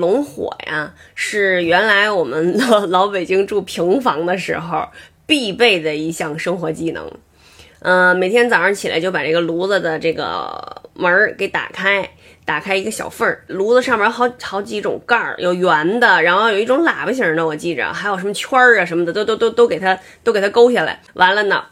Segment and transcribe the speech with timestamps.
[0.00, 4.88] 龙火呀，是原来我们老 老北京住平房的时候
[5.26, 7.10] 必备的一项生活技能。
[7.82, 12.10] 嗯，每天早上起来就把这个炉子的这个门儿给打开，
[12.44, 13.42] 打开一个小缝儿。
[13.46, 21.00] 炉子上面好好几种盖儿，有圆的，然后有一种喇叭形的，我记着，还有什么圈儿啊什么的，都都都都给它都给它勾下来。
[21.14, 21.64] 完了呢，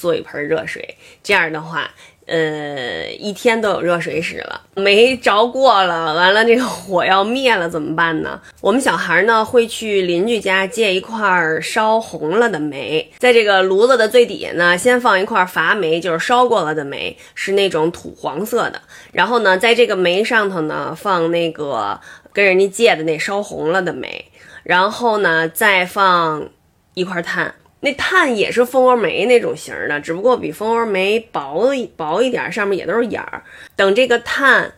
[0.00, 1.90] 做一盆热水，这样的话。
[2.26, 8.40] 呃，一天都有热水使了，煤着过了，完了这个火要灭了怎么办呢？
[8.60, 11.18] 我们小孩呢会去邻居家借一块
[11.60, 18.80] 烧红了的煤，在这个炉子的最底下呢，先放一块伐煤，就是烧过了的煤，是那种土黄色的。
[19.10, 21.98] 然后呢，在这个煤上头呢放那个
[22.32, 24.24] 跟人家借的那烧红了的煤，
[24.62, 26.48] 然后呢再放
[26.94, 27.52] 一块炭。
[27.80, 33.42] 那炭也是蜂窝煤那种型的，只不过比蜂窝煤薄薄一点，上面也都是眼儿。
[33.74, 34.72] 等这个炭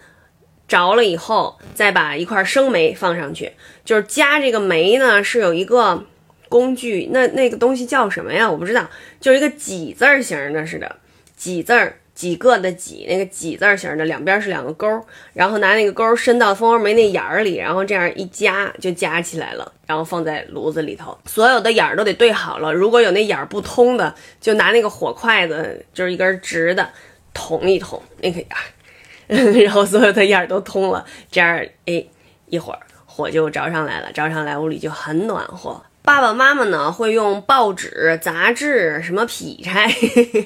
[0.69, 3.53] 着了以后，再把一块生煤放上去，
[3.85, 6.05] 就是加这个煤呢，是有一个
[6.49, 8.51] 工具，那那个东西叫什么呀？
[8.51, 8.89] 我不知道，
[9.21, 10.97] 就是一个几字儿形的似的，
[11.43, 11.97] 几字儿。
[12.15, 14.87] 几个的几，那个几字形的，两边是两个钩，
[15.33, 22.71] 然后拿那个钩伸到蜂窝煤那眼儿里，然后这样一夹就夹起来了，然后放在炉子里头，所有的眼儿都得对好了。
[22.71, 26.87] 如果有那眼儿不通的，就拿那个火筷子，就是一根直的
[27.33, 32.05] 捅一捅那个眼儿， 然后所有的眼儿都通了，这样哎，
[32.47, 35.83] 一会儿火就着上来了，着上来屋里就很暖和。
[36.05, 39.89] 爸爸妈妈呢会用报纸、杂志、什么劈柴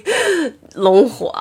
[0.76, 1.32] 龙火，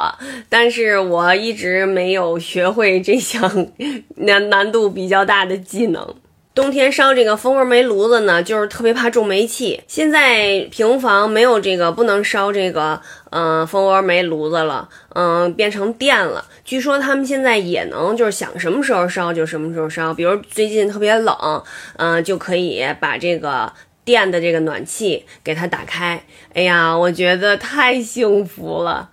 [0.47, 3.67] 但是我一直没有学会这项
[4.15, 6.15] 难难度比较大的技能。
[6.53, 9.81] 冬天烧这个蜂窝煤炉子呢，就是特别怕中煤气。
[9.87, 16.45] 现在平房没有这个不能烧这个嗯蜂窝煤炉子了，嗯变成电了。
[16.63, 21.61] 据说他们现在也能就是想什么时候烧就什么时候烧，比如最近特别冷，
[21.97, 23.73] 嗯就可以把这个。
[24.05, 29.09] 电的这个暖气给它打开，哎呀，我觉得太幸福了。